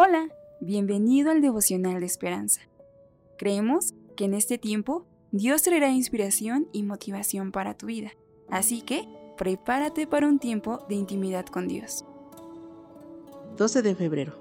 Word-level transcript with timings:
Hola, 0.00 0.28
bienvenido 0.60 1.32
al 1.32 1.40
devocional 1.40 1.98
de 1.98 2.06
esperanza. 2.06 2.60
Creemos 3.36 3.94
que 4.14 4.26
en 4.26 4.34
este 4.34 4.56
tiempo 4.56 5.04
Dios 5.32 5.62
traerá 5.62 5.90
inspiración 5.90 6.68
y 6.72 6.84
motivación 6.84 7.50
para 7.50 7.76
tu 7.76 7.86
vida, 7.86 8.12
así 8.48 8.82
que 8.82 9.08
prepárate 9.36 10.06
para 10.06 10.28
un 10.28 10.38
tiempo 10.38 10.86
de 10.88 10.94
intimidad 10.94 11.46
con 11.46 11.66
Dios. 11.66 12.04
12 13.56 13.82
de 13.82 13.96
febrero. 13.96 14.34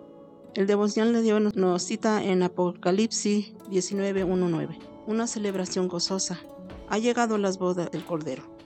El 0.54 0.68
devocional 0.68 1.12
de 1.12 1.24
Dios 1.24 1.56
nos 1.56 1.82
cita 1.82 2.24
en 2.24 2.44
Apocalipsis 2.44 3.56
19:19, 3.72 4.78
una 5.08 5.26
celebración 5.26 5.88
gozosa. 5.88 6.40
Ha 6.88 7.00
llegado 7.00 7.40
las 7.40 7.58
bodas 7.58 7.90
del 7.90 8.06
Cordero. 8.06 8.57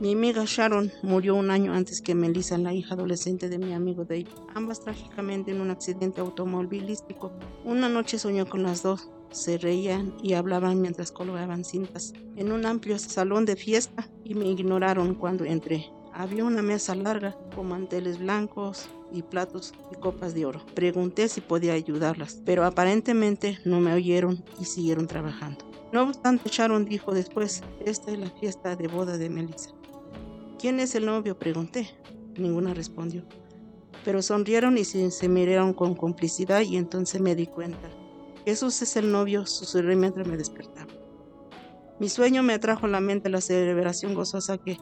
Mi 0.00 0.12
amiga 0.12 0.44
Sharon 0.46 0.92
murió 1.02 1.34
un 1.34 1.50
año 1.50 1.72
antes 1.72 2.00
que 2.00 2.14
Melissa, 2.14 2.56
la 2.56 2.72
hija 2.72 2.94
adolescente 2.94 3.48
de 3.48 3.58
mi 3.58 3.72
amigo 3.72 4.04
Dave, 4.04 4.28
ambas 4.54 4.80
trágicamente 4.80 5.50
en 5.50 5.60
un 5.60 5.72
accidente 5.72 6.20
automovilístico. 6.20 7.32
Una 7.64 7.88
noche 7.88 8.16
soñó 8.16 8.48
con 8.48 8.62
las 8.62 8.84
dos. 8.84 9.10
Se 9.32 9.58
reían 9.58 10.14
y 10.22 10.34
hablaban 10.34 10.80
mientras 10.80 11.10
colgaban 11.10 11.64
cintas 11.64 12.12
en 12.36 12.52
un 12.52 12.64
amplio 12.64 12.96
salón 13.00 13.44
de 13.44 13.56
fiesta 13.56 14.08
y 14.22 14.36
me 14.36 14.46
ignoraron 14.46 15.16
cuando 15.16 15.44
entré. 15.44 15.86
Había 16.14 16.44
una 16.44 16.62
mesa 16.62 16.94
larga 16.94 17.36
con 17.56 17.66
manteles 17.66 18.20
blancos 18.20 18.88
y 19.12 19.22
platos 19.22 19.74
y 19.90 19.96
copas 19.96 20.32
de 20.32 20.46
oro. 20.46 20.64
Pregunté 20.76 21.28
si 21.28 21.40
podía 21.40 21.72
ayudarlas, 21.72 22.40
pero 22.46 22.64
aparentemente 22.64 23.58
no 23.64 23.80
me 23.80 23.92
oyeron 23.92 24.44
y 24.60 24.64
siguieron 24.64 25.08
trabajando. 25.08 25.64
No 25.92 26.04
obstante, 26.04 26.50
Sharon 26.50 26.84
dijo 26.84 27.12
después, 27.12 27.62
esta 27.84 28.12
es 28.12 28.18
la 28.18 28.30
fiesta 28.30 28.76
de 28.76 28.86
boda 28.86 29.18
de 29.18 29.28
Melissa. 29.28 29.77
¿Quién 30.58 30.80
es 30.80 30.96
el 30.96 31.06
novio? 31.06 31.38
Pregunté. 31.38 31.88
Ninguna 32.36 32.74
respondió. 32.74 33.22
Pero 34.04 34.22
sonrieron 34.22 34.76
y 34.76 34.84
se, 34.84 35.28
miraron 35.28 35.72
con 35.72 35.94
complicidad 35.94 36.62
y 36.62 36.76
entonces 36.76 37.20
me 37.20 37.36
di 37.36 37.46
cuenta. 37.46 37.88
Jesús 38.44 38.82
es 38.82 38.96
el 38.96 39.12
novio, 39.12 39.46
susurré 39.46 39.94
mientras 39.94 40.26
me 40.26 40.36
despertaba. 40.36 40.92
Mi 42.00 42.08
sueño 42.08 42.42
me 42.42 42.54
atrajo 42.54 42.86
a 42.86 42.88
la 42.88 43.00
mente 43.00 43.28
la 43.28 43.40
celebración 43.40 44.14
gozosa 44.14 44.58
que 44.58 44.78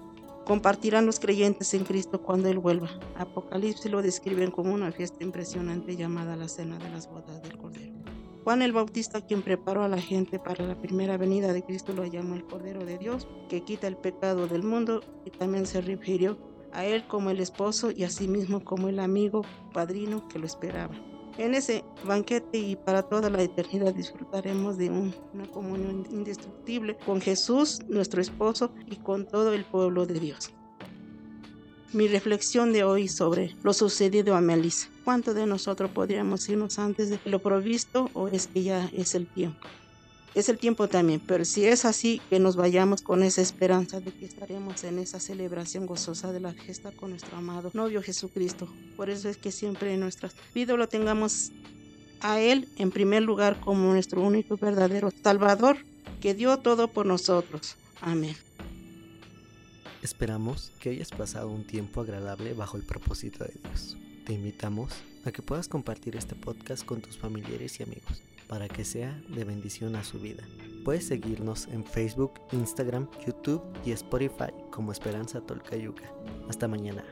compartirán 0.47 1.04
los 1.04 1.20
creyentes 1.20 1.74
en 1.74 1.84
Cristo 1.84 2.22
cuando 2.22 2.48
Él 2.48 2.58
vuelva. 2.58 2.88
Apocalipsis 3.16 3.91
lo 3.91 4.00
describen 4.00 4.50
como 4.50 4.72
una 4.72 4.92
fiesta 4.92 5.24
impresionante 5.24 5.97
llamada 5.97 6.36
la 6.36 6.48
Cena 6.48 6.78
de 6.78 6.88
las 6.88 7.06
Bodas 7.10 7.42
del 7.42 7.58
Cordero. 7.58 7.95
Juan 8.47 8.62
el 8.62 8.72
Bautista, 8.72 9.22
quien 9.22 9.42
preparó 9.42 9.83
a 9.83 9.89
la 9.89 10.00
gente 10.00 10.39
para 10.39 10.64
la 10.64 10.77
primera 10.77 11.16
venida 11.16 11.52
de 11.52 11.64
Cristo, 11.64 11.92
lo 11.92 12.05
llamó 12.05 12.36
el 12.36 12.44
Cordero 12.44 12.84
de 12.84 12.97
Dios, 12.97 13.27
que 13.48 13.64
quita 13.64 13.88
el 13.88 13.97
pecado 13.97 14.47
del 14.47 14.62
mundo, 14.62 15.03
y 15.25 15.30
también 15.30 15.66
se 15.66 15.80
refirió 15.80 16.38
a 16.72 16.84
él 16.84 17.05
como 17.08 17.30
el 17.30 17.41
esposo 17.41 17.91
y 17.91 18.05
a 18.05 18.08
sí 18.08 18.28
mismo 18.28 18.62
como 18.62 18.86
el 18.86 19.00
amigo, 19.00 19.42
padrino 19.72 20.28
que 20.28 20.38
lo 20.38 20.47
esperaba. 20.47 20.94
En 21.38 21.55
ese 21.55 21.84
banquete 22.05 22.58
y 22.58 22.77
para 22.77 23.03
toda 23.03 23.30
la 23.30 23.42
eternidad 23.42 23.92
disfrutaremos 23.92 24.78
de 24.78 24.91
una 24.91 25.50
comunión 25.50 26.06
indestructible 26.12 26.97
con 27.05 27.20
Jesús, 27.20 27.81
nuestro 27.88 28.20
esposo, 28.20 28.70
y 28.86 28.94
con 28.94 29.27
todo 29.27 29.55
el 29.55 29.64
pueblo 29.64 30.06
de 30.06 30.20
Dios. 30.20 30.55
Mi 31.92 32.08
reflexión 32.08 32.72
de 32.72 32.84
hoy 32.84 33.08
sobre 33.08 33.54
lo 33.62 33.72
sucedido 33.72 34.34
a 34.34 34.40
Melissa. 34.40 34.88
¿Cuánto 35.04 35.34
de 35.34 35.46
nosotros 35.46 35.90
podríamos 35.90 36.48
irnos 36.48 36.78
antes 36.78 37.10
de 37.10 37.20
lo 37.24 37.38
provisto 37.38 38.10
o 38.12 38.28
es 38.28 38.48
que 38.48 38.64
ya 38.64 38.90
es 38.92 39.14
el 39.14 39.26
tiempo? 39.26 39.66
Es 40.34 40.50
el 40.50 40.58
tiempo 40.58 40.88
también, 40.88 41.20
pero 41.26 41.44
si 41.46 41.64
es 41.64 41.84
así, 41.84 42.20
que 42.28 42.38
nos 42.38 42.56
vayamos 42.56 43.00
con 43.00 43.22
esa 43.22 43.40
esperanza 43.40 44.00
de 44.00 44.12
que 44.12 44.26
estaremos 44.26 44.84
en 44.84 44.98
esa 44.98 45.20
celebración 45.20 45.86
gozosa 45.86 46.32
de 46.32 46.40
la 46.40 46.52
fiesta 46.52 46.90
con 46.90 47.10
nuestro 47.10 47.38
amado 47.38 47.70
novio 47.72 48.02
Jesucristo. 48.02 48.68
Por 48.96 49.08
eso 49.08 49.30
es 49.30 49.38
que 49.38 49.52
siempre 49.52 49.94
en 49.94 50.00
nuestras 50.00 50.34
vidas 50.54 50.76
lo 50.76 50.88
tengamos 50.88 51.52
a 52.20 52.40
Él 52.40 52.68
en 52.76 52.90
primer 52.90 53.22
lugar 53.22 53.60
como 53.60 53.92
nuestro 53.92 54.20
único 54.20 54.56
verdadero 54.56 55.10
Salvador, 55.22 55.78
que 56.20 56.34
dio 56.34 56.58
todo 56.58 56.88
por 56.88 57.06
nosotros. 57.06 57.76
Amén. 58.02 58.36
Esperamos 60.02 60.72
que 60.80 60.90
hayas 60.90 61.10
pasado 61.10 61.50
un 61.50 61.66
tiempo 61.66 62.00
agradable 62.00 62.54
bajo 62.54 62.76
el 62.76 62.84
propósito 62.84 63.44
de 63.44 63.54
Dios. 63.62 63.96
Te 64.24 64.32
invitamos 64.32 64.92
a 65.24 65.32
que 65.32 65.42
puedas 65.42 65.68
compartir 65.68 66.16
este 66.16 66.34
podcast 66.34 66.84
con 66.84 67.00
tus 67.00 67.16
familiares 67.16 67.80
y 67.80 67.82
amigos 67.82 68.22
para 68.48 68.68
que 68.68 68.84
sea 68.84 69.20
de 69.28 69.44
bendición 69.44 69.96
a 69.96 70.04
su 70.04 70.20
vida. 70.20 70.44
Puedes 70.84 71.06
seguirnos 71.06 71.66
en 71.68 71.84
Facebook, 71.84 72.34
Instagram, 72.52 73.08
YouTube 73.26 73.62
y 73.84 73.90
Spotify 73.90 74.52
como 74.70 74.92
Esperanza 74.92 75.40
Tolcayuca. 75.40 76.04
Hasta 76.48 76.68
mañana. 76.68 77.04